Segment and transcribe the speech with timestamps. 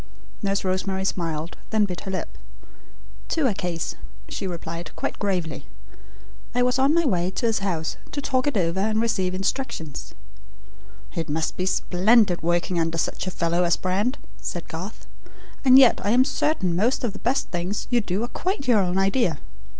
[0.41, 2.35] Nurse Rosemary smiled, then bit her lip.
[3.29, 3.93] "To a case,"
[4.27, 5.67] she replied quite gravely.
[6.55, 10.15] "I was on my way to his house to talk it over and receive instructions."
[11.13, 15.05] "It must be splendid working under such a fellow as Brand," said Garth;
[15.63, 18.79] "and yet I am certain most of the best things you do are quite your
[18.79, 19.37] own idea.